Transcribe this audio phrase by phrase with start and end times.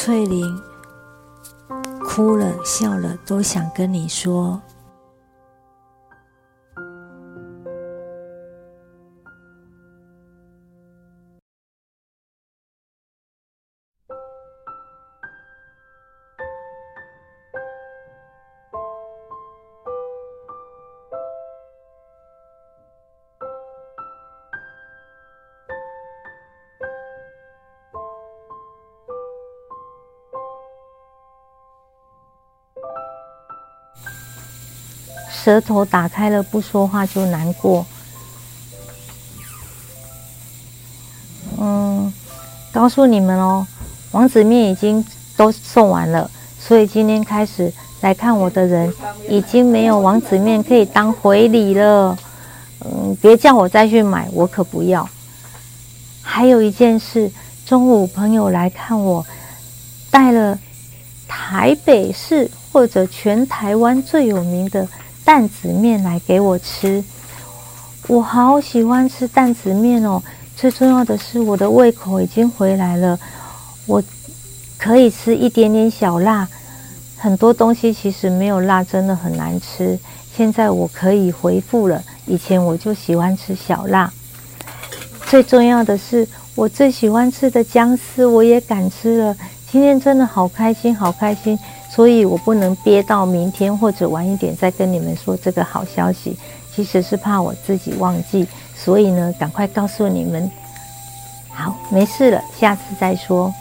[0.00, 0.62] 翠玲
[2.04, 4.62] 哭了笑了，都想跟你说。
[35.44, 37.86] 舌头打开了，不说话就难过。
[41.58, 42.12] 嗯，
[42.72, 43.66] 告诉你们哦，
[44.10, 45.04] 王子面已经
[45.36, 46.30] 都送完了，
[46.60, 48.92] 所以今天开始来看我的人
[49.28, 52.16] 已经没有王子面可以当回礼了。
[52.84, 55.08] 嗯，别叫我再去买，我可不要。
[56.22, 57.30] 还有一件事，
[57.64, 59.24] 中午朋友来看我，
[60.10, 60.58] 带了
[61.26, 64.86] 台北市或者全台湾最有名的。
[65.28, 67.04] 担子面来给我吃，
[68.06, 70.22] 我好喜欢吃担子面哦。
[70.56, 73.20] 最重要的是，我的胃口已经回来了，
[73.84, 74.02] 我
[74.78, 76.48] 可以吃一点点小辣。
[77.18, 79.98] 很多东西其实没有辣，真的很难吃。
[80.34, 84.10] 现在我可以回复了，以前我就喜欢吃小辣。
[85.26, 89.36] 最重要的是，我最喜欢吃的姜丝我也敢吃了。
[89.70, 91.58] 今天真的好开心，好开心。
[91.90, 96.36] 所以我不能憋到明天或者晚一点再跟你们说这个好消息，
[96.74, 100.50] 其实是怕我自己忘记，所以呢，赶快告诉你们。
[101.50, 103.52] 好，没事了，下次再说。